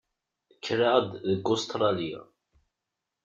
Kkreɣ-d 0.57 1.09
deg 1.29 1.45
Ustṛalya. 1.55 2.21